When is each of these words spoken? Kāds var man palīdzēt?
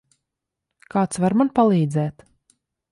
Kāds 0.95 1.21
var 1.27 1.39
man 1.43 1.55
palīdzēt? 1.61 2.29